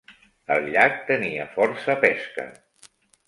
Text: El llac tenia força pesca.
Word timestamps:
El 0.55 0.63
llac 0.75 0.95
tenia 1.09 1.45
força 1.57 1.97
pesca. 2.07 2.47